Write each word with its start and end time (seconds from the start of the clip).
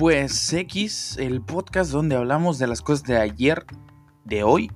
Pues 0.00 0.50
X, 0.54 1.18
el 1.18 1.42
podcast 1.42 1.92
donde 1.92 2.16
hablamos 2.16 2.58
de 2.58 2.66
las 2.66 2.80
cosas 2.80 3.04
de 3.04 3.18
ayer, 3.18 3.66
de 4.24 4.44
hoy 4.44 4.72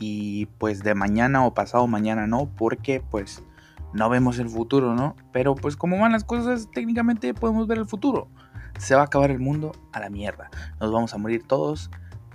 y 0.00 0.46
pues 0.46 0.82
de 0.82 0.94
mañana 0.94 1.44
o 1.44 1.52
pasado 1.52 1.86
mañana, 1.86 2.26
¿no? 2.26 2.50
Porque 2.56 3.02
pues 3.10 3.44
no 3.92 4.08
vemos 4.08 4.38
el 4.38 4.48
futuro, 4.48 4.94
¿no? 4.94 5.14
Pero 5.30 5.56
pues 5.56 5.76
como 5.76 5.98
van 5.98 6.12
las 6.12 6.24
cosas, 6.24 6.70
técnicamente 6.72 7.34
podemos 7.34 7.66
ver 7.66 7.76
el 7.76 7.86
futuro. 7.86 8.30
Se 8.78 8.94
va 8.94 9.02
a 9.02 9.04
acabar 9.04 9.30
el 9.30 9.40
mundo 9.40 9.72
a 9.92 10.00
la 10.00 10.08
mierda. 10.08 10.48
Nos 10.80 10.90
vamos 10.90 11.12
a 11.12 11.18
morir 11.18 11.46
todos 11.46 11.90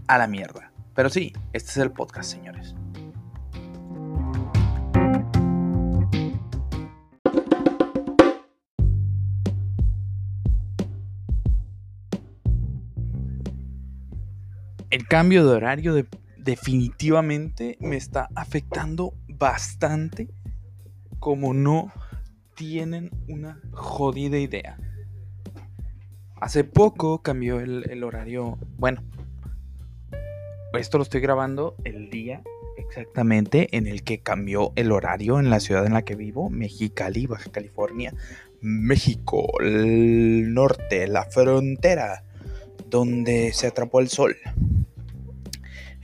a 0.06 0.20
la 0.20 0.28
mierda. 0.28 0.72
Pero 0.94 1.10
sí, 1.10 1.34
este 1.54 1.72
es 1.72 1.78
el 1.78 1.92
podcast, 1.92 2.30
señores. 2.30 2.76
El 14.98 15.08
cambio 15.08 15.46
de 15.46 15.54
horario 15.54 16.08
definitivamente 16.38 17.78
me 17.80 17.98
está 17.98 18.30
afectando 18.34 19.14
bastante 19.28 20.28
como 21.20 21.54
no 21.54 21.92
tienen 22.56 23.12
una 23.28 23.62
jodida 23.74 24.40
idea. 24.40 24.80
Hace 26.42 26.64
poco 26.64 27.22
cambió 27.22 27.60
el, 27.60 28.04
horario. 28.04 28.58
Bueno, 28.80 29.04
esto 30.74 30.98
lo 30.98 31.04
estoy 31.04 31.22
grabando 31.22 31.76
el 31.84 32.10
día 32.10 32.42
exactamente 32.76 33.78
en 33.78 33.86
el 33.86 34.02
que 34.02 34.22
cambió 34.22 34.74
el 34.76 34.92
horario 34.92 35.40
en 35.40 35.52
la 35.52 35.60
ciudad 35.60 35.86
en 35.86 35.94
la 35.94 36.06
que 36.06 36.16
vivo, 36.16 36.50
Mexicali, 36.50 37.28
Baja 37.28 37.52
California, 37.52 38.16
México, 38.62 39.60
el 39.60 40.56
norte, 40.56 41.08
la 41.08 41.26
frontera, 41.26 42.24
donde 42.90 43.54
se 43.54 43.68
atrapó 43.68 44.00
el 44.00 44.08
sol. 44.08 44.36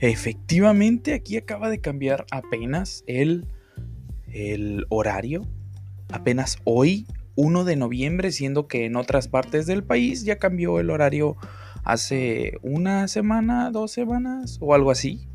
Efectivamente, 0.06 1.14
aquí 1.14 1.38
acaba 1.38 1.70
de 1.70 1.80
cambiar 1.80 2.26
apenas 2.30 3.04
el, 3.06 3.46
el 4.30 4.84
horario. 4.90 5.48
Apenas 6.12 6.58
hoy, 6.64 7.06
1 7.36 7.64
de 7.64 7.76
noviembre, 7.76 8.30
siendo 8.30 8.68
que 8.68 8.84
en 8.84 8.96
otras 8.96 9.28
partes 9.28 9.64
del 9.64 9.82
país 9.82 10.22
ya 10.26 10.36
cambió 10.36 10.78
el 10.78 10.90
horario 10.90 11.38
hace 11.84 12.58
una 12.60 13.08
semana, 13.08 13.70
dos 13.70 13.92
semanas 13.92 14.58
o 14.60 14.74
algo 14.74 14.90
así. 14.90 15.26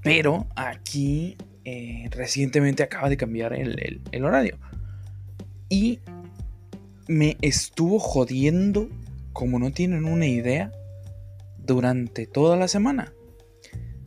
Pero 0.00 0.46
aquí 0.54 1.36
eh, 1.64 2.08
recientemente 2.12 2.84
acaba 2.84 3.08
de 3.08 3.16
cambiar 3.16 3.52
el, 3.52 4.00
el 4.12 4.24
horario. 4.24 4.60
Y 5.68 5.98
me 7.08 7.36
estuvo 7.40 7.98
jodiendo, 7.98 8.88
como 9.32 9.58
no 9.58 9.72
tienen 9.72 10.04
una 10.04 10.28
idea, 10.28 10.70
durante 11.58 12.28
toda 12.28 12.56
la 12.56 12.68
semana. 12.68 13.12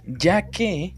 Ya 0.08 0.50
que 0.50 0.94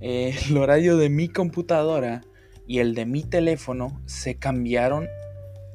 eh, 0.00 0.34
el 0.48 0.56
horario 0.56 0.96
de 0.96 1.08
mi 1.08 1.28
computadora 1.28 2.22
y 2.66 2.78
el 2.78 2.94
de 2.94 3.04
mi 3.04 3.24
teléfono 3.24 4.00
se 4.06 4.36
cambiaron 4.36 5.08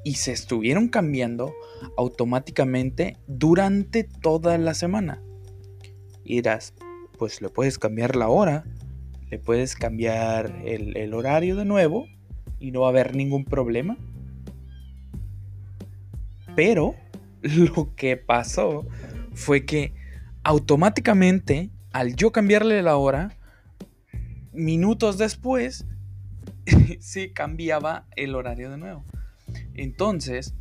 y 0.05 0.15
se 0.15 0.31
estuvieron 0.31 0.87
cambiando 0.87 1.53
automáticamente 1.97 3.17
durante 3.27 4.03
toda 4.03 4.57
la 4.57 4.73
semana. 4.73 5.21
Y 6.23 6.35
dirás, 6.35 6.73
pues 7.17 7.41
le 7.41 7.49
puedes 7.49 7.77
cambiar 7.77 8.15
la 8.15 8.29
hora, 8.29 8.63
le 9.29 9.39
puedes 9.39 9.75
cambiar 9.75 10.61
el, 10.65 10.95
el 10.95 11.13
horario 11.13 11.55
de 11.55 11.65
nuevo 11.65 12.07
y 12.59 12.71
no 12.71 12.81
va 12.81 12.87
a 12.87 12.89
haber 12.91 13.15
ningún 13.15 13.43
problema. 13.43 13.97
Pero 16.55 16.95
lo 17.41 17.93
que 17.95 18.15
pasó 18.15 18.87
fue 19.33 19.65
que 19.65 19.93
automáticamente, 20.43 21.71
al 21.95 22.17
yo 22.17 22.33
cambiarle 22.33 22.81
la 22.81 22.97
hora, 22.97 23.37
minutos 24.51 25.17
después, 25.17 25.85
se 26.99 27.31
cambiaba 27.31 28.05
el 28.17 28.35
horario 28.35 28.69
de 28.69 28.77
nuevo. 28.77 29.05
Entonces, 29.75 30.53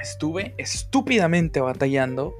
estuve 0.00 0.54
estúpidamente 0.56 1.60
batallando 1.60 2.34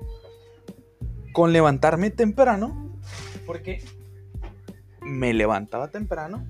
con 1.34 1.52
levantarme 1.52 2.08
temprano, 2.08 2.98
porque 3.44 3.84
me 5.02 5.34
levantaba 5.34 5.90
temprano, 5.90 6.42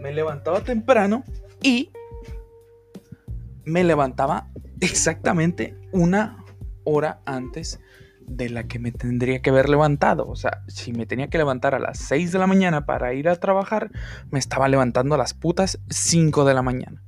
me 0.00 0.10
levantaba 0.10 0.62
temprano 0.62 1.22
y 1.62 1.90
me 3.66 3.84
levantaba 3.84 4.48
exactamente 4.80 5.76
una 5.92 6.46
hora 6.84 7.20
antes 7.26 7.78
de 8.26 8.50
la 8.50 8.64
que 8.64 8.78
me 8.78 8.92
tendría 8.92 9.40
que 9.40 9.50
haber 9.50 9.68
levantado. 9.68 10.26
O 10.28 10.36
sea, 10.36 10.62
si 10.68 10.92
me 10.92 11.06
tenía 11.06 11.28
que 11.28 11.38
levantar 11.38 11.74
a 11.74 11.78
las 11.78 11.98
6 11.98 12.32
de 12.32 12.38
la 12.38 12.46
mañana 12.46 12.86
para 12.86 13.14
ir 13.14 13.28
a 13.28 13.36
trabajar, 13.36 13.90
me 14.30 14.38
estaba 14.38 14.68
levantando 14.68 15.14
a 15.14 15.18
las 15.18 15.34
putas 15.34 15.80
5 15.88 16.44
de 16.44 16.54
la 16.54 16.62
mañana. 16.62 17.02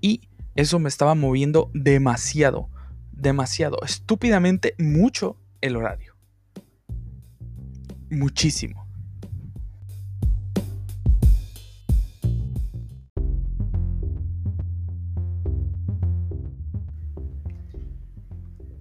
Y 0.00 0.28
eso 0.54 0.78
me 0.78 0.88
estaba 0.88 1.14
moviendo 1.14 1.70
demasiado, 1.74 2.68
demasiado, 3.12 3.78
estúpidamente 3.82 4.74
mucho 4.78 5.36
el 5.60 5.76
horario. 5.76 6.14
Muchísimo. 8.10 8.84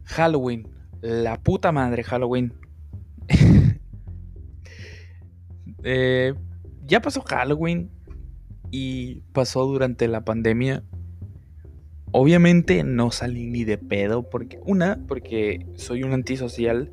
Halloween. 0.05 0.67
La 1.03 1.37
puta 1.37 1.73
madre 1.73 2.03
Halloween. 2.03 2.53
Eh, 5.85 6.33
ya 6.85 7.01
pasó 7.01 7.19
Halloween 7.23 7.91
y 8.71 9.15
pasó 9.33 9.65
durante 9.65 10.07
la 10.07 10.23
pandemia. 10.23 10.81
Obviamente 12.13 12.85
no 12.85 13.11
salí 13.11 13.47
ni 13.47 13.65
de 13.65 13.77
pedo 13.77 14.29
porque 14.29 14.61
una, 14.65 15.03
porque 15.05 15.67
soy 15.75 16.03
un 16.03 16.13
antisocial 16.13 16.89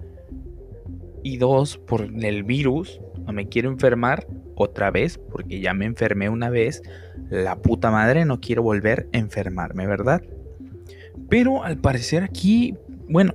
y 1.22 1.36
dos, 1.36 1.78
por 1.78 2.02
el 2.02 2.42
virus, 2.42 3.00
no 3.24 3.32
me 3.32 3.46
quiero 3.46 3.70
enfermar 3.70 4.26
otra 4.56 4.90
vez 4.90 5.18
porque 5.18 5.60
ya 5.60 5.72
me 5.72 5.84
enfermé 5.84 6.28
una 6.28 6.50
vez. 6.50 6.82
La 7.28 7.62
puta 7.62 7.92
madre, 7.92 8.24
no 8.24 8.40
quiero 8.40 8.64
volver 8.64 9.08
a 9.12 9.18
enfermarme, 9.18 9.86
¿verdad? 9.86 10.20
Pero 11.28 11.62
al 11.62 11.78
parecer 11.78 12.24
aquí 12.24 12.74
bueno, 13.10 13.34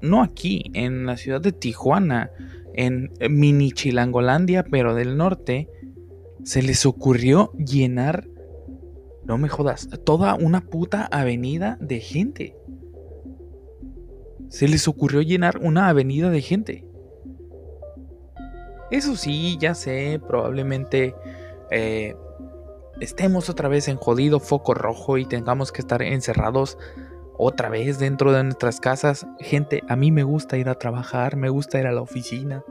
no 0.00 0.22
aquí, 0.22 0.70
en 0.74 1.06
la 1.06 1.16
ciudad 1.16 1.40
de 1.40 1.52
Tijuana, 1.52 2.30
en 2.74 3.10
mini 3.28 3.72
Chilangolandia, 3.72 4.64
pero 4.64 4.94
del 4.94 5.16
norte, 5.16 5.68
se 6.44 6.62
les 6.62 6.86
ocurrió 6.86 7.52
llenar, 7.52 8.28
no 9.24 9.38
me 9.38 9.48
jodas, 9.48 9.88
toda 10.04 10.34
una 10.34 10.62
puta 10.62 11.04
avenida 11.04 11.76
de 11.80 12.00
gente. 12.00 12.56
Se 14.48 14.68
les 14.68 14.88
ocurrió 14.88 15.20
llenar 15.22 15.58
una 15.58 15.88
avenida 15.88 16.30
de 16.30 16.40
gente. 16.40 16.84
Eso 18.90 19.16
sí, 19.16 19.58
ya 19.60 19.74
sé, 19.74 20.20
probablemente 20.26 21.14
eh, 21.70 22.16
estemos 23.00 23.50
otra 23.50 23.68
vez 23.68 23.88
en 23.88 23.96
jodido 23.96 24.40
foco 24.40 24.72
rojo 24.72 25.18
y 25.18 25.26
tengamos 25.26 25.72
que 25.72 25.82
estar 25.82 26.00
encerrados 26.02 26.78
otra 27.38 27.70
vez 27.70 27.98
dentro 27.98 28.32
de 28.32 28.44
nuestras 28.44 28.80
casas. 28.80 29.26
Gente, 29.38 29.82
a 29.88 29.96
mí 29.96 30.10
me 30.12 30.24
gusta 30.24 30.58
ir 30.58 30.68
a 30.68 30.74
trabajar, 30.74 31.36
me 31.36 31.48
gusta 31.48 31.78
ir 31.78 31.86
a 31.86 31.92
la 31.92 32.02
oficina. 32.02 32.64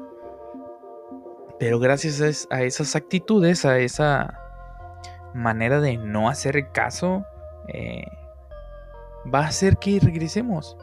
Pero 1.57 1.79
gracias 1.79 2.47
a 2.51 2.61
esas 2.61 2.95
actitudes, 2.95 3.65
a 3.65 3.79
esa 3.79 4.39
manera 5.33 5.81
de 5.81 5.97
no 5.97 6.29
hacer 6.29 6.71
caso, 6.71 7.25
eh, 7.69 8.05
va 9.33 9.39
a 9.39 9.47
hacer 9.47 9.77
que 9.77 9.99
regresemos. 9.99 10.77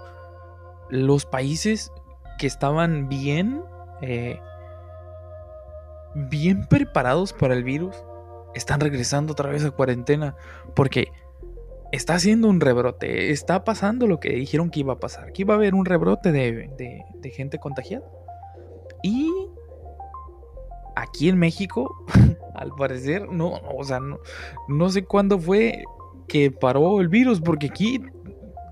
Los 0.89 1.27
países 1.27 1.93
que 2.39 2.47
estaban 2.47 3.09
bien, 3.09 3.63
eh, 4.01 4.41
bien 6.15 6.67
preparados 6.67 7.33
para 7.33 7.55
el 7.55 7.63
virus, 7.63 7.97
están 8.55 8.81
regresando 8.81 9.33
otra 9.33 9.51
vez 9.51 9.65
a 9.65 9.71
cuarentena. 9.71 10.37
Porque 10.75 11.13
está 11.95 12.15
haciendo 12.15 12.49
un 12.49 12.61
rebrote, 12.61 13.31
está 13.31 13.65
pasando 13.65 14.07
lo 14.07 14.19
que 14.19 14.31
dijeron 14.31 14.71
que 14.71 14.81
iba 14.81 14.95
a 14.95 15.01
pasar, 15.01 15.33
que 15.33 15.43
iba 15.43 15.55
a 15.55 15.57
haber 15.57 15.75
un 15.75 15.85
rebrote 15.85 16.33
de, 16.33 17.31
gente 17.33 17.59
contagiada. 17.59 18.05
Y 19.03 19.31
aquí 20.97 21.29
en 21.29 21.39
México, 21.39 22.05
al 22.55 22.73
parecer, 22.73 23.29
no, 23.31 23.61
o 23.77 23.85
sea, 23.85 24.01
no, 24.01 24.19
no 24.69 24.89
sé 24.91 25.05
cuándo 25.05 25.39
fue 25.39 25.85
que 26.27 26.51
paró 26.51 27.01
el 27.01 27.09
virus, 27.09 27.41
porque 27.41 27.67
aquí 27.69 28.01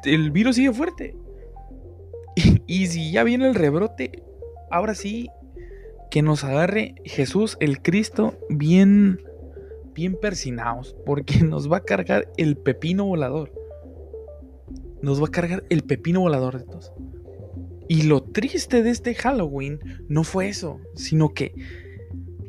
el 0.05 0.31
virus 0.31 0.57
sigue 0.57 0.73
fuerte. 0.73 1.17
Y, 2.35 2.63
y, 2.67 2.87
si 2.89 3.13
ya 3.13 3.23
viene 3.25 3.47
el 3.47 3.55
rebrote, 3.55 4.23
ahora 4.71 4.95
sí, 4.95 5.31
que 6.11 6.23
nos 6.23 6.45
agarre 6.45 6.97
Jesús 7.05 7.57
el 7.61 7.83
Cristo 7.83 8.35
bien 8.49 9.21
bien 9.95 10.19
persinados 10.21 10.97
porque 11.05 11.43
nos 11.45 11.71
va 11.71 11.79
a 11.79 11.85
cargar 11.85 12.29
el 12.37 12.57
pepino 12.57 13.05
volador. 13.05 13.53
nos 15.03 15.21
va 15.21 15.27
a 15.27 15.31
cargar 15.31 15.65
el 15.69 15.83
pepino 15.83 16.21
volador 16.21 16.59
de 16.59 16.65
todos. 16.65 16.93
Y 17.89 18.03
lo 18.03 18.23
triste 18.23 18.83
de 18.83 18.91
este 18.91 19.15
Halloween 19.15 19.81
no 20.09 20.25
fue 20.25 20.49
eso, 20.49 20.81
sino 20.95 21.35
que 21.35 21.55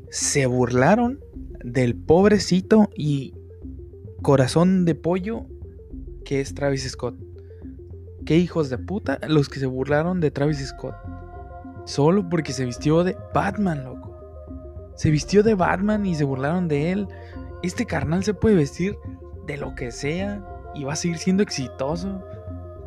se 0.09 0.45
burlaron 0.45 1.19
del 1.63 1.95
pobrecito 1.95 2.89
y 2.95 3.33
corazón 4.21 4.85
de 4.85 4.95
pollo 4.95 5.47
que 6.23 6.39
es 6.39 6.53
Travis 6.53 6.89
Scott. 6.89 7.15
Qué 8.25 8.37
hijos 8.37 8.69
de 8.69 8.77
puta 8.77 9.19
los 9.27 9.49
que 9.49 9.59
se 9.59 9.65
burlaron 9.65 10.21
de 10.21 10.31
Travis 10.31 10.65
Scott. 10.65 10.95
Solo 11.85 12.29
porque 12.29 12.53
se 12.53 12.65
vistió 12.65 13.03
de 13.03 13.17
Batman, 13.33 13.83
loco. 13.83 14.15
Se 14.95 15.09
vistió 15.09 15.43
de 15.43 15.55
Batman 15.55 16.05
y 16.05 16.15
se 16.15 16.23
burlaron 16.23 16.67
de 16.67 16.91
él. 16.91 17.07
Este 17.63 17.85
carnal 17.85 18.23
se 18.23 18.33
puede 18.33 18.55
vestir 18.55 18.97
de 19.47 19.57
lo 19.57 19.73
que 19.75 19.91
sea 19.91 20.43
y 20.75 20.83
va 20.83 20.93
a 20.93 20.97
seguir 20.97 21.17
siendo 21.17 21.43
exitoso. 21.43 22.21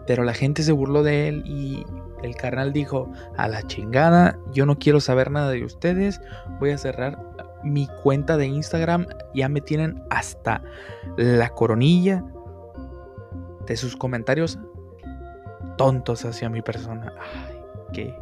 Pero 0.07 0.23
la 0.23 0.35
gente 0.35 0.63
se 0.63 0.73
burló 0.73 1.03
de 1.03 1.29
él 1.29 1.43
y 1.47 1.85
el 2.23 2.37
carnal 2.37 2.73
dijo, 2.73 3.11
a 3.37 3.49
la 3.49 3.63
chingada, 3.63 4.39
yo 4.53 4.67
no 4.67 4.79
quiero 4.79 5.01
saber 5.01 5.31
nada 5.31 5.51
de 5.51 5.65
ustedes, 5.65 6.21
voy 6.61 6.71
a 6.71 6.79
cerrar 6.79 7.19
mi 7.65 7.89
cuenta 8.03 8.37
de 8.37 8.47
Instagram, 8.47 9.07
ya 9.35 9.49
me 9.49 9.61
tienen 9.61 10.03
hasta 10.11 10.63
la 11.17 11.49
coronilla 11.51 12.25
de 13.67 13.77
sus 13.77 13.97
comentarios 13.97 14.59
tontos 15.77 16.25
hacia 16.25 16.49
mi 16.49 16.63
persona. 16.63 17.13
Ay, 17.19 17.57
qué, 17.93 18.15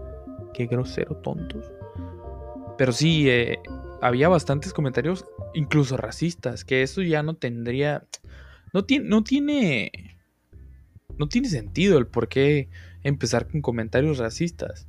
qué 0.54 0.66
grosero, 0.66 1.16
tontos. 1.16 1.72
Pero 2.76 2.92
sí, 2.92 3.28
eh, 3.28 3.58
había 4.04 4.28
bastantes 4.28 4.74
comentarios, 4.74 5.24
incluso 5.54 5.96
racistas, 5.96 6.62
que 6.66 6.82
eso 6.82 7.00
ya 7.00 7.22
no 7.22 7.36
tendría... 7.36 8.04
No, 8.74 8.84
no 9.02 9.24
tiene... 9.24 10.18
No 11.16 11.26
tiene 11.26 11.48
sentido 11.48 11.96
el 11.96 12.06
por 12.06 12.28
qué 12.28 12.68
empezar 13.02 13.48
con 13.48 13.62
comentarios 13.62 14.18
racistas. 14.18 14.86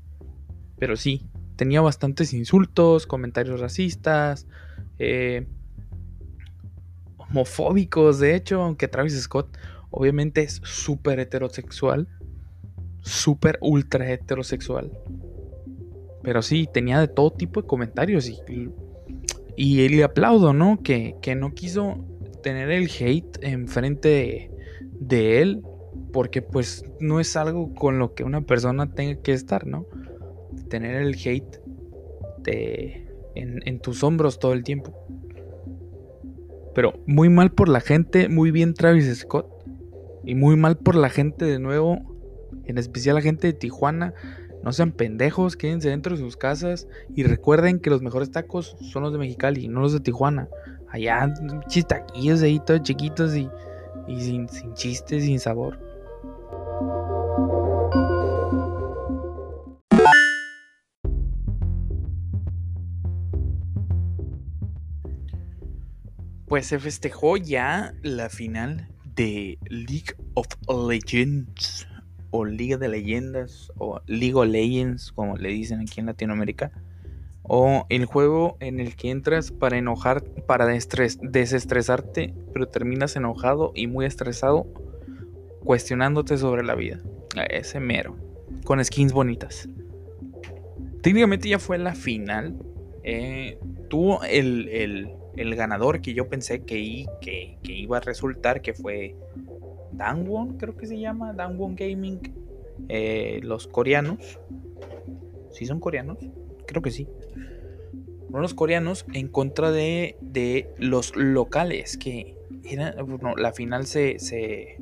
Pero 0.78 0.98
sí, 0.98 1.30
tenía 1.56 1.80
bastantes 1.80 2.34
insultos, 2.34 3.08
comentarios 3.08 3.62
racistas, 3.62 4.48
eh, 5.00 5.48
homofóbicos, 7.16 8.20
de 8.20 8.36
hecho, 8.36 8.64
aunque 8.64 8.90
Travis 8.90 9.22
Scott 9.22 9.58
obviamente 9.92 10.42
es 10.42 10.60
súper 10.66 11.22
heterosexual, 11.22 12.10
súper 13.02 13.60
ultra 13.62 14.12
heterosexual. 14.12 14.92
Pero 16.22 16.42
sí, 16.42 16.68
tenía 16.70 17.00
de 17.00 17.08
todo 17.08 17.32
tipo 17.32 17.62
de 17.62 17.68
comentarios 17.68 18.28
y, 18.28 18.70
y, 19.56 19.88
le 19.90 20.04
aplaudo, 20.04 20.54
¿no? 20.54 20.80
Que, 20.84 21.16
que, 21.22 21.36
no 21.36 21.54
quiso 21.54 22.06
tener 22.44 22.72
el 22.72 22.90
hate 22.90 23.38
enfrente 23.42 24.10
de, 24.10 24.52
de 25.00 25.42
él, 25.42 25.62
porque 26.12 26.42
pues 26.42 26.84
no 27.00 27.20
es 27.20 27.36
algo 27.36 27.74
con 27.74 28.00
lo 28.00 28.14
que 28.14 28.24
una 28.24 28.42
persona 28.42 28.92
tenga 28.92 29.22
que 29.22 29.34
estar, 29.34 29.66
¿no? 29.66 29.86
Tener 30.70 30.96
el 30.96 31.16
hate 31.16 31.60
de, 32.40 33.08
en, 33.36 33.60
en 33.66 33.80
tus 33.80 34.04
hombros 34.04 34.40
todo 34.40 34.54
el 34.54 34.64
tiempo. 34.64 34.94
Pero 36.74 36.94
muy 37.08 37.30
mal 37.30 37.52
por 37.52 37.70
la 37.70 37.80
gente, 37.80 38.28
muy 38.28 38.52
bien 38.52 38.74
Travis 38.74 39.14
Scott. 39.18 39.48
Y 40.26 40.36
muy 40.36 40.58
mal 40.58 40.78
por 40.78 40.96
la 40.96 41.10
gente 41.10 41.46
de 41.46 41.60
nuevo, 41.60 42.00
en 42.66 42.78
especial 42.78 43.16
la 43.16 43.22
gente 43.22 43.48
de 43.48 43.54
Tijuana. 43.54 44.14
No 44.66 44.74
sean 44.74 44.92
pendejos, 44.92 45.56
quédense 45.56 45.90
dentro 45.90 46.16
de 46.16 46.22
sus 46.24 46.38
casas 46.38 46.88
y 47.16 47.22
recuerden 47.22 47.80
que 47.80 47.92
los 47.92 48.02
mejores 48.02 48.32
tacos 48.32 48.76
son 48.82 49.04
los 49.04 49.12
de 49.14 49.20
Mexicali, 49.20 49.68
no 49.68 49.80
los 49.80 49.94
de 49.94 50.00
Tijuana. 50.00 50.50
Allá, 50.90 51.32
chistaquillos 51.68 52.42
ahí 52.42 52.60
todos 52.66 52.82
chiquitos 52.82 53.36
y, 53.36 53.48
sin, 54.08 54.50
sin 54.50 54.74
chistes, 54.74 55.24
sin 55.24 55.40
sabor. 55.40 55.80
Pues 66.48 66.66
se 66.66 66.80
festejó 66.80 67.38
ya 67.38 67.94
la 68.02 68.30
final 68.30 68.88
de 69.16 69.60
League 69.70 70.16
of 70.34 70.48
Legends 70.90 71.86
o 72.32 72.46
Liga 72.46 72.78
de 72.78 72.90
Leyendas 72.90 73.72
o 73.78 74.02
League 74.08 74.36
of 74.36 74.48
Legends 74.48 75.12
como 75.12 75.38
le 75.38 75.50
dicen 75.50 75.82
aquí 75.82 76.00
en 76.00 76.08
Latinoamérica 76.08 76.72
o 77.44 77.86
el 77.90 78.06
juego 78.06 78.58
en 78.60 78.80
el 78.80 78.96
que 78.96 79.12
entras 79.12 79.52
para 79.52 79.78
enojar 79.78 80.24
para 80.48 80.66
desestresarte 80.66 82.34
pero 82.54 82.68
terminas 82.68 83.16
enojado 83.16 83.72
y 83.76 83.88
muy 83.88 84.06
estresado 84.06 84.66
cuestionándote 85.64 86.38
sobre 86.38 86.64
la 86.64 86.76
vida. 86.76 87.02
Ese 87.50 87.80
mero 87.80 88.16
con 88.64 88.84
skins 88.84 89.14
bonitas. 89.14 89.68
Técnicamente 91.02 91.50
ya 91.50 91.60
fue 91.60 91.78
la 91.78 91.96
final. 91.96 92.56
Eh, 93.04 93.60
tuvo 93.90 94.24
el, 94.24 94.70
el 94.70 95.16
el 95.38 95.56
ganador 95.56 96.02
que 96.02 96.14
yo 96.14 96.28
pensé 96.28 96.64
que, 96.64 97.06
que, 97.22 97.58
que 97.64 97.74
iba 97.74 97.98
a 97.98 98.02
resultar, 98.02 98.62
que 98.62 98.74
fue 98.74 99.16
Dangwon, 99.98 100.58
creo 100.58 100.76
que 100.76 100.86
se 100.88 101.00
llama, 101.00 101.34
Dangwon 101.34 101.76
Gaming, 101.76 102.20
eh, 102.90 103.40
los 103.44 103.68
coreanos. 103.68 104.40
¿Sí 105.52 105.66
son 105.66 105.80
coreanos? 105.80 106.18
Creo 106.66 106.82
que 106.82 106.92
sí. 106.92 107.08
Los 108.30 108.54
coreanos 108.54 109.06
en 109.14 109.30
contra 109.30 109.72
de, 109.72 110.18
de 110.20 110.70
los 110.78 111.16
locales, 111.16 111.98
que 111.98 112.36
era, 112.66 112.94
bueno, 113.02 113.36
la 113.38 113.54
final 113.54 113.86
se, 113.86 114.20
se, 114.20 114.78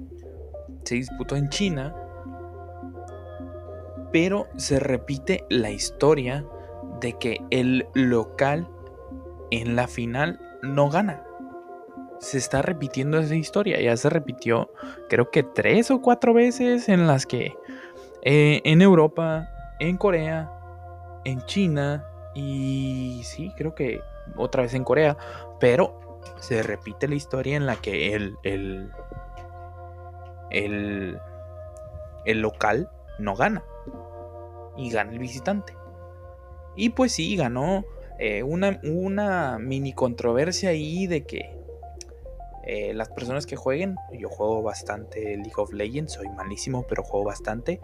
se 0.84 0.96
disputó 0.96 1.36
en 1.36 1.50
China, 1.50 1.96
pero 4.12 4.48
se 4.58 4.80
repite 4.80 5.46
la 5.50 5.70
historia 5.70 6.46
de 7.00 7.14
que 7.14 7.42
el 7.52 7.86
local 7.94 8.68
en 9.52 9.76
la 9.76 9.88
final 9.88 10.40
no 10.64 10.90
gana. 10.90 11.24
Se 12.24 12.38
está 12.38 12.62
repitiendo 12.62 13.20
esa 13.20 13.36
historia. 13.36 13.82
Ya 13.82 13.98
se 13.98 14.10
repitió, 14.10 14.72
creo 15.10 15.30
que 15.30 15.44
tres 15.44 15.92
o 15.92 16.02
cuatro 16.02 16.34
veces 16.34 16.88
en 16.88 17.06
las 17.06 17.26
que 17.26 17.54
eh, 18.22 18.62
en 18.64 18.82
Europa, 18.82 19.50
en 19.80 19.98
Corea, 19.98 20.50
en 21.26 21.46
China 21.46 22.06
y 22.34 23.22
sí, 23.26 23.52
creo 23.58 23.76
que 23.76 24.00
otra 24.38 24.64
vez 24.64 24.74
en 24.74 24.86
Corea. 24.86 25.18
Pero 25.60 26.20
se 26.40 26.64
repite 26.64 27.08
la 27.10 27.16
historia 27.16 27.58
en 27.58 27.66
la 27.66 27.76
que 27.76 28.14
el, 28.14 28.36
el, 28.44 28.90
el, 30.50 31.20
el 32.26 32.40
local 32.40 32.90
no 33.20 33.36
gana. 33.36 33.64
Y 34.78 34.90
gana 34.90 35.12
el 35.12 35.20
visitante. 35.20 35.76
Y 36.76 36.90
pues 36.90 37.12
sí, 37.12 37.36
ganó 37.36 37.86
eh, 38.20 38.44
una, 38.44 38.80
una, 38.84 39.58
mini 39.60 39.94
controversia 39.94 40.70
ahí 40.70 41.08
de 41.08 41.26
que 41.26 41.63
eh, 42.66 42.94
las 42.94 43.10
personas 43.10 43.46
que 43.46 43.56
jueguen, 43.56 43.96
yo 44.18 44.30
juego 44.30 44.62
bastante 44.62 45.36
League 45.36 45.54
of 45.58 45.74
Legends, 45.74 46.14
soy 46.14 46.30
malísimo, 46.30 46.86
pero 46.88 47.04
juego 47.04 47.26
bastante. 47.26 47.82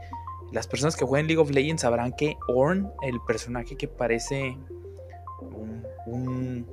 Las 0.52 0.68
personas 0.68 0.96
que 0.96 1.06
jueguen 1.06 1.28
League 1.28 1.42
of 1.42 1.52
Legends 1.52 1.82
sabrán 1.82 2.14
que 2.14 2.38
Orn, 2.48 2.92
el 3.02 3.20
personaje 3.22 3.76
que 3.76 3.88
parece 3.88 4.58
un, 6.06 6.66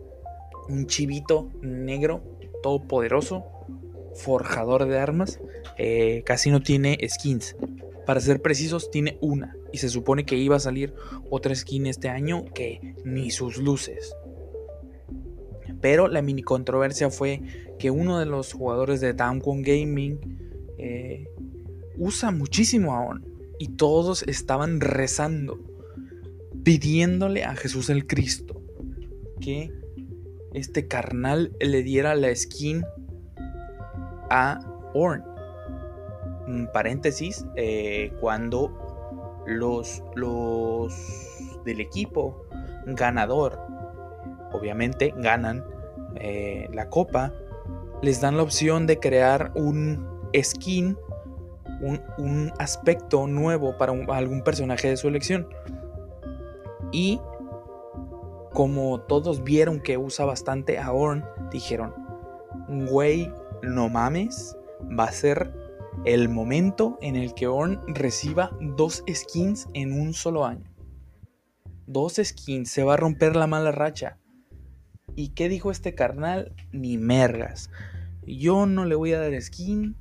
un, 0.68 0.86
chivito 0.86 1.50
negro, 1.60 2.22
todopoderoso, 2.62 3.44
forjador 4.14 4.86
de 4.86 4.98
armas, 4.98 5.40
eh, 5.76 6.22
casi 6.24 6.50
no 6.50 6.60
tiene 6.60 6.98
skins. 7.08 7.56
Para 8.06 8.20
ser 8.20 8.40
precisos, 8.40 8.90
tiene 8.90 9.18
una. 9.20 9.56
Y 9.72 9.78
se 9.78 9.88
supone 9.88 10.24
que 10.24 10.36
iba 10.36 10.56
a 10.56 10.60
salir 10.60 10.94
otra 11.28 11.54
skin 11.54 11.86
este 11.86 12.08
año 12.08 12.44
que 12.54 12.94
ni 13.04 13.30
sus 13.32 13.58
luces. 13.58 14.16
Pero 15.80 16.08
la 16.08 16.22
mini 16.22 16.42
controversia 16.42 17.10
fue 17.10 17.42
que 17.78 17.90
uno 17.90 18.18
de 18.18 18.26
los 18.26 18.52
jugadores 18.52 19.00
de 19.00 19.12
Damwon 19.12 19.62
Gaming 19.62 20.18
eh, 20.78 21.28
usa 21.96 22.30
muchísimo 22.30 22.94
a 22.94 23.00
On. 23.00 23.24
Y 23.58 23.68
todos 23.68 24.22
estaban 24.24 24.80
rezando, 24.80 25.58
pidiéndole 26.62 27.44
a 27.44 27.54
Jesús 27.54 27.88
el 27.88 28.06
Cristo 28.06 28.62
que 29.40 29.72
este 30.52 30.88
carnal 30.88 31.56
le 31.60 31.82
diera 31.82 32.14
la 32.14 32.34
skin 32.34 32.84
a 34.30 34.60
Orn 34.94 35.36
paréntesis, 36.72 37.44
eh, 37.56 38.12
cuando 38.20 39.42
los, 39.46 40.02
los 40.14 40.94
del 41.64 41.80
equipo 41.80 42.46
ganador, 42.86 43.58
obviamente 44.52 45.12
ganan 45.16 45.64
eh, 46.16 46.68
la 46.72 46.88
copa, 46.88 47.32
les 48.02 48.20
dan 48.20 48.36
la 48.36 48.42
opción 48.42 48.86
de 48.86 48.98
crear 48.98 49.52
un 49.54 50.06
skin, 50.34 50.96
un, 51.80 52.52
aspecto 52.58 53.26
nuevo 53.26 53.76
para 53.76 53.92
algún 53.92 54.42
personaje 54.42 54.88
de 54.88 54.96
su 54.96 55.08
elección. 55.08 55.48
Y 56.92 57.20
como 58.52 59.00
todos 59.00 59.44
vieron 59.44 59.80
que 59.80 59.98
usa 59.98 60.24
bastante 60.24 60.78
a 60.78 60.92
Orn, 60.92 61.24
dijeron, 61.50 61.92
güey, 62.88 63.30
no 63.62 63.88
mames, 63.88 64.56
va 64.98 65.04
a 65.04 65.12
ser 65.12 65.52
el 66.04 66.28
momento 66.28 66.98
en 67.00 67.16
el 67.16 67.34
que 67.34 67.46
Orn 67.46 67.80
reciba 67.88 68.50
dos 68.60 69.02
skins 69.12 69.68
en 69.74 69.92
un 69.92 70.12
solo 70.12 70.44
año. 70.44 70.64
Dos 71.86 72.20
skins, 72.22 72.70
se 72.70 72.82
va 72.82 72.94
a 72.94 72.96
romper 72.96 73.36
la 73.36 73.46
mala 73.46 73.72
racha. 73.72 74.18
¿Y 75.16 75.30
qué 75.30 75.48
dijo 75.48 75.70
este 75.70 75.94
carnal? 75.94 76.52
Ni 76.72 76.98
mergas. 76.98 77.70
Yo 78.26 78.66
no 78.66 78.84
le 78.84 78.94
voy 78.94 79.14
a 79.14 79.20
dar 79.20 79.40
skin 79.40 79.96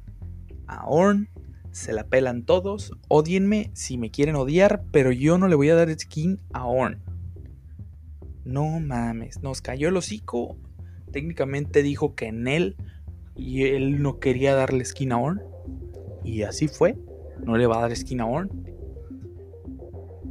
a 0.68 0.86
Orn. 0.88 1.30
Se 1.72 1.94
la 1.94 2.04
pelan 2.04 2.44
todos. 2.44 2.92
Odienme 3.08 3.72
si 3.74 3.98
me 3.98 4.12
quieren 4.12 4.36
odiar, 4.36 4.84
pero 4.92 5.14
yo 5.14 5.38
no 5.38 5.48
le 5.48 5.56
voy 5.56 5.70
a 5.70 5.76
dar 5.76 5.98
skin 5.98 6.42
a 6.52 6.66
Orn. 6.66 7.02
No 8.44 8.80
mames, 8.82 9.42
nos 9.42 9.62
cayó 9.62 9.88
el 9.88 9.98
hocico. 9.98 10.58
Técnicamente 11.14 11.82
dijo 11.82 12.14
que 12.14 12.28
en 12.28 12.48
él 12.48 12.76
y 13.38 13.64
él 13.64 14.02
no 14.02 14.20
quería 14.20 14.54
darle 14.54 14.84
skin 14.84 15.14
a 15.14 15.18
Orn. 15.18 15.42
Y 16.26 16.44
así 16.44 16.68
fue. 16.68 16.98
No 17.42 17.56
le 17.56 17.68
va 17.68 17.78
a 17.78 17.82
dar 17.82 17.96
skin 17.96 18.20
a 18.20 18.26
Orn. 18.26 18.50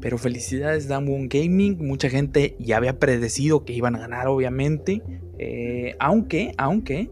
Pero 0.04 0.18
felicidades 0.18 0.87
Damwon 0.87 1.30
Gaming. 1.30 1.78
Mucha 1.78 2.11
gente 2.11 2.56
ya 2.58 2.76
había 2.76 2.99
predecido 2.99 3.64
que 3.64 3.73
iban 3.73 3.96
a 3.96 4.00
ganar, 4.00 4.26
obviamente. 4.26 5.00
Eh, 5.38 5.96
aunque, 5.99 6.52
aunque, 6.58 7.11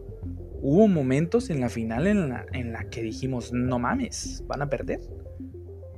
hubo 0.61 0.87
momentos 0.87 1.49
en 1.49 1.59
la 1.59 1.69
final 1.69 2.05
en 2.05 2.29
la, 2.71 2.89
que 2.91 3.01
dijimos, 3.01 3.51
no 3.51 3.79
mames, 3.79 4.43
van 4.45 4.61
a 4.61 4.69
perder. 4.69 4.99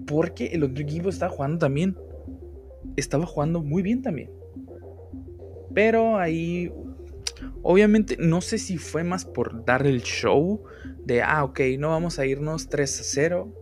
Porque 0.08 0.46
el 0.54 0.64
otro 0.64 0.82
equipo 0.82 1.10
estaba 1.10 1.34
jugando 1.34 1.58
también. 1.58 1.98
Estaba 2.96 3.26
jugando 3.26 3.62
muy 3.62 3.84
bien 3.84 4.02
también. 4.02 4.32
Pero 5.74 6.18
ahí, 6.18 6.72
obviamente, 7.62 8.16
no 8.22 8.40
sé 8.40 8.58
si 8.58 8.78
fue 8.78 9.04
más 9.04 9.26
por 9.26 9.66
dar 9.66 9.86
el 9.86 10.02
show 10.02 10.64
de, 11.04 11.22
ah, 11.22 11.44
ok, 11.44 11.60
no 11.78 11.90
vamos 11.90 12.20
a 12.20 12.26
irnos 12.26 12.70
3 12.70 13.02
a 13.02 13.04
0. 13.04 13.54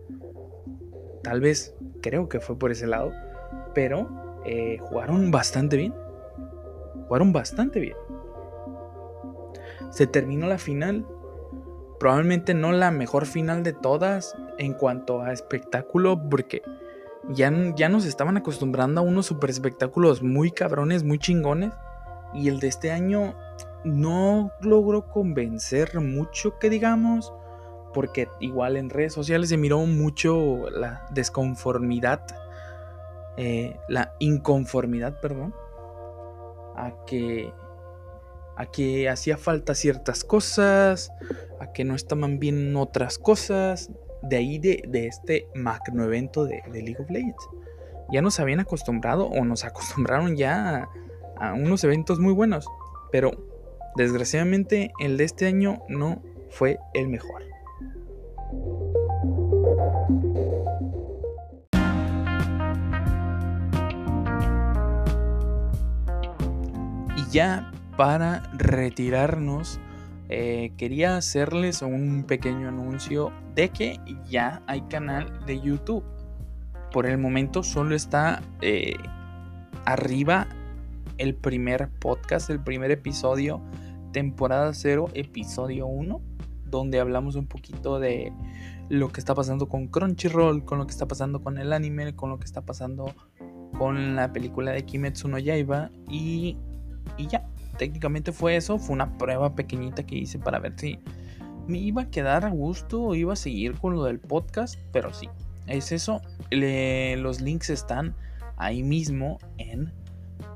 Tal 1.24 1.40
vez, 1.40 1.74
creo 2.04 2.28
que 2.28 2.38
fue 2.38 2.58
por 2.58 2.70
ese 2.70 2.86
lado. 2.86 3.12
Pero 3.72 4.42
eh, 4.44 4.76
jugaron 4.80 5.30
bastante 5.30 5.78
bien. 5.78 5.94
Jugaron 7.08 7.32
bastante 7.32 7.80
bien. 7.80 7.96
Se 9.90 10.06
terminó 10.06 10.46
la 10.46 10.58
final. 10.58 11.06
Probablemente 11.98 12.52
no 12.52 12.72
la 12.72 12.90
mejor 12.90 13.24
final 13.24 13.62
de 13.62 13.72
todas 13.72 14.36
en 14.58 14.74
cuanto 14.74 15.22
a 15.22 15.32
espectáculo, 15.32 16.20
porque 16.28 16.62
ya, 17.30 17.50
ya 17.74 17.88
nos 17.88 18.04
estaban 18.04 18.36
acostumbrando 18.36 19.00
a 19.00 19.04
unos 19.04 19.26
super 19.26 19.48
espectáculos 19.48 20.22
muy 20.22 20.50
cabrones, 20.50 21.04
muy 21.04 21.18
chingones. 21.18 21.72
Y 22.34 22.48
el 22.48 22.60
de 22.60 22.68
este 22.68 22.90
año 22.90 23.34
no 23.84 24.50
logró 24.60 25.06
convencer 25.06 25.98
mucho, 26.00 26.58
que 26.58 26.68
digamos, 26.68 27.32
porque 27.94 28.28
igual 28.40 28.76
en 28.76 28.90
redes 28.90 29.14
sociales 29.14 29.48
se 29.48 29.56
miró 29.56 29.78
mucho 29.86 30.68
la 30.70 31.06
desconformidad 31.12 32.26
eh, 33.36 33.76
la 33.88 34.14
inconformidad, 34.20 35.20
perdón, 35.20 35.54
a 36.76 36.92
que, 37.06 37.52
a 38.56 38.66
que 38.66 39.08
hacía 39.08 39.36
falta 39.36 39.74
ciertas 39.74 40.22
cosas, 40.22 41.10
a 41.60 41.72
que 41.72 41.84
no 41.84 41.96
estaban 41.96 42.38
bien 42.38 42.76
otras 42.76 43.18
cosas, 43.18 43.90
de 44.22 44.36
ahí 44.36 44.58
de, 44.58 44.88
este 44.92 45.48
magno 45.54 46.04
evento 46.04 46.44
de, 46.44 46.62
League 46.72 46.96
of 47.00 47.10
Legends. 47.10 47.48
Ya 48.12 48.22
nos 48.22 48.38
habían 48.38 48.60
acostumbrado 48.60 49.26
o 49.26 49.44
nos 49.44 49.64
acostumbraron 49.64 50.36
ya 50.36 50.88
a 51.36 51.54
unos 51.54 51.82
eventos 51.82 52.20
muy 52.20 52.32
buenos, 52.32 52.68
pero 53.10 53.32
desgraciadamente 53.96 54.92
el 55.00 55.16
de 55.16 55.24
este 55.24 55.46
año 55.46 55.82
no 55.88 56.22
fue 56.50 56.78
el 56.94 57.08
mejor. 57.08 57.42
Ya 67.34 67.72
para 67.96 68.44
retirarnos, 68.52 69.80
eh, 70.28 70.72
quería 70.76 71.16
hacerles 71.16 71.82
un 71.82 72.24
pequeño 72.28 72.68
anuncio 72.68 73.32
de 73.56 73.70
que 73.70 73.98
ya 74.30 74.62
hay 74.68 74.82
canal 74.82 75.44
de 75.44 75.60
YouTube. 75.60 76.04
Por 76.92 77.06
el 77.06 77.18
momento 77.18 77.64
solo 77.64 77.96
está 77.96 78.40
eh, 78.60 78.94
arriba 79.84 80.46
el 81.18 81.34
primer 81.34 81.90
podcast, 81.98 82.50
el 82.50 82.60
primer 82.60 82.92
episodio, 82.92 83.60
temporada 84.12 84.72
0, 84.72 85.08
episodio 85.14 85.86
1, 85.88 86.20
donde 86.66 87.00
hablamos 87.00 87.34
un 87.34 87.48
poquito 87.48 87.98
de 87.98 88.32
lo 88.88 89.08
que 89.08 89.18
está 89.18 89.34
pasando 89.34 89.68
con 89.68 89.88
Crunchyroll, 89.88 90.64
con 90.64 90.78
lo 90.78 90.86
que 90.86 90.92
está 90.92 91.08
pasando 91.08 91.42
con 91.42 91.58
el 91.58 91.72
anime, 91.72 92.14
con 92.14 92.30
lo 92.30 92.38
que 92.38 92.44
está 92.44 92.60
pasando 92.60 93.12
con 93.76 94.14
la 94.14 94.32
película 94.32 94.70
de 94.70 94.84
Kimetsu 94.84 95.26
no 95.26 95.40
Yaiba 95.40 95.90
y 96.08 96.56
y 97.16 97.28
ya, 97.28 97.46
técnicamente 97.78 98.32
fue 98.32 98.56
eso, 98.56 98.78
fue 98.78 98.94
una 98.94 99.16
prueba 99.18 99.54
pequeñita 99.54 100.04
que 100.04 100.16
hice 100.16 100.38
para 100.38 100.58
ver 100.58 100.74
si 100.76 100.98
me 101.66 101.78
iba 101.78 102.02
a 102.02 102.10
quedar 102.10 102.44
a 102.44 102.50
gusto 102.50 103.02
o 103.02 103.14
iba 103.14 103.32
a 103.32 103.36
seguir 103.36 103.74
con 103.78 103.94
lo 103.94 104.04
del 104.04 104.18
podcast, 104.18 104.78
pero 104.92 105.12
sí, 105.12 105.28
es 105.66 105.92
eso. 105.92 106.20
los 106.50 107.40
links 107.40 107.70
están 107.70 108.14
ahí 108.56 108.82
mismo 108.82 109.38
en 109.58 109.92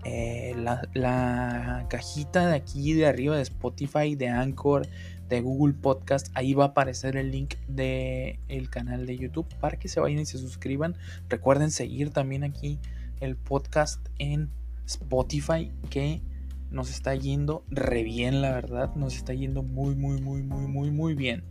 eh, 0.04 0.54
la, 0.56 1.86
cajita 1.88 2.46
de 2.46 2.56
aquí 2.56 2.92
de 2.92 3.06
arriba 3.06 3.36
de 3.36 3.42
Spotify, 3.42 4.14
de 4.14 4.28
Anchor, 4.28 4.86
de 5.28 5.40
Google 5.40 5.74
Podcast. 5.74 6.28
Ahí 6.34 6.54
va 6.54 6.64
a 6.64 6.68
aparecer 6.68 7.16
el 7.16 7.30
link 7.30 7.54
del 7.66 8.38
el 8.48 8.70
canal 8.70 9.06
de 9.06 9.16
YouTube 9.16 9.46
para 9.60 9.78
que 9.78 9.88
se 9.88 10.00
vayan 10.00 10.20
y 10.20 10.26
se 10.26 10.38
suscriban. 10.38 10.96
Recuerden 11.28 11.70
seguir 11.70 12.10
también 12.10 12.44
aquí 12.44 12.78
el 13.20 13.36
podcast 13.36 14.06
en 14.18 14.50
Spotify 14.86 15.72
que 15.90 16.22
nos 16.70 16.90
está 16.90 17.14
yendo 17.14 17.64
re 17.70 18.02
bien, 18.02 18.42
la 18.42 18.52
verdad. 18.52 18.94
Nos 18.94 19.16
está 19.16 19.32
yendo 19.34 19.62
muy, 19.62 19.94
muy, 19.94 20.20
muy, 20.20 20.42
muy, 20.42 20.66
muy, 20.66 20.90
muy 20.90 21.14
bien. 21.14 21.44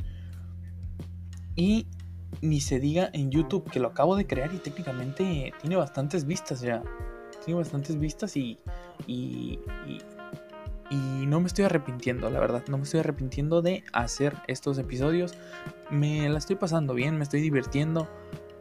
Y 1.55 1.87
ni 2.41 2.61
se 2.61 2.79
diga 2.79 3.09
en 3.13 3.31
YouTube 3.31 3.69
que 3.69 3.79
lo 3.79 3.87
acabo 3.87 4.15
de 4.15 4.27
crear 4.27 4.53
y 4.53 4.57
técnicamente 4.57 5.53
tiene 5.59 5.75
bastantes 5.75 6.25
vistas 6.25 6.61
ya. 6.61 6.83
Tiene 7.43 7.59
bastantes 7.59 7.97
vistas 7.97 8.35
y, 8.37 8.59
y, 9.07 9.59
y, 9.87 10.01
y 10.89 11.25
no 11.25 11.39
me 11.39 11.47
estoy 11.47 11.65
arrepintiendo, 11.65 12.29
la 12.29 12.39
verdad. 12.39 12.63
No 12.67 12.77
me 12.77 12.83
estoy 12.83 12.99
arrepintiendo 12.99 13.61
de 13.61 13.83
hacer 13.93 14.35
estos 14.47 14.77
episodios. 14.77 15.33
Me 15.89 16.29
la 16.29 16.37
estoy 16.37 16.57
pasando 16.57 16.93
bien, 16.93 17.17
me 17.17 17.23
estoy 17.23 17.41
divirtiendo 17.41 18.07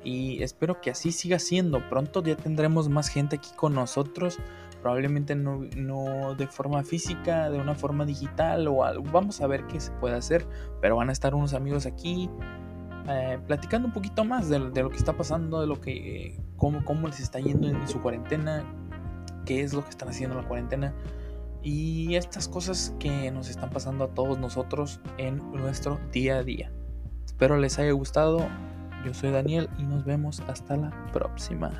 y 0.04 0.42
espero 0.42 0.80
que 0.80 0.90
así 0.90 1.12
siga 1.12 1.38
siendo. 1.38 1.86
Pronto 1.88 2.22
ya 2.22 2.36
tendremos 2.36 2.88
más 2.88 3.08
gente 3.08 3.36
aquí 3.36 3.50
con 3.56 3.74
nosotros 3.74 4.38
probablemente 4.86 5.34
no, 5.34 6.34
de 6.36 6.46
forma 6.46 6.84
física, 6.84 7.50
de 7.50 7.58
una 7.58 7.74
forma 7.74 8.04
digital 8.04 8.68
o 8.68 8.84
algo. 8.84 9.02
Vamos 9.10 9.40
a 9.40 9.48
ver 9.48 9.66
qué 9.66 9.80
se 9.80 9.90
puede 9.90 10.14
hacer, 10.14 10.46
pero 10.80 10.94
van 10.94 11.08
a 11.08 11.12
estar 11.12 11.34
unos 11.34 11.54
amigos 11.54 11.86
aquí 11.86 12.30
eh, 13.08 13.36
platicando 13.48 13.88
un 13.88 13.92
poquito 13.92 14.24
más 14.24 14.48
de, 14.48 14.60
lo 14.60 14.90
que 14.90 14.96
está 14.96 15.14
pasando, 15.14 15.60
de 15.60 15.66
lo 15.66 15.80
que, 15.80 16.40
cómo, 16.56 16.84
cómo 16.84 17.08
les 17.08 17.18
está 17.18 17.40
yendo 17.40 17.66
en 17.66 17.88
su 17.88 18.00
cuarentena, 18.00 18.64
qué 19.44 19.62
es 19.62 19.74
lo 19.74 19.82
que 19.82 19.90
están 19.90 20.08
haciendo 20.08 20.36
en 20.36 20.42
la 20.42 20.48
cuarentena 20.48 20.94
y 21.62 22.14
estas 22.14 22.46
cosas 22.46 22.94
que 23.00 23.32
nos 23.32 23.48
están 23.48 23.70
pasando 23.70 24.04
a 24.04 24.14
todos 24.14 24.38
nosotros 24.38 25.00
en 25.18 25.38
nuestro 25.50 25.98
día 26.12 26.36
a 26.36 26.42
día. 26.44 26.70
Espero 27.24 27.56
les 27.56 27.80
haya 27.80 27.90
gustado. 27.90 28.46
Yo 29.04 29.12
soy 29.14 29.32
Daniel 29.32 29.68
y 29.78 29.82
nos 29.82 30.04
vemos 30.04 30.44
hasta 30.46 30.76
la 30.76 30.92
próxima. 31.12 31.72